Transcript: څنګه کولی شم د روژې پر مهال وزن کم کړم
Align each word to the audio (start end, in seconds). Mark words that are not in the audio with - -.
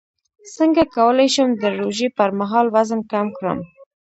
څنګه 0.55 0.83
کولی 0.95 1.27
شم 1.35 1.49
د 1.61 1.63
روژې 1.79 2.07
پر 2.17 2.29
مهال 2.39 2.65
وزن 2.75 2.99
کم 3.11 3.27
کړم 3.37 3.59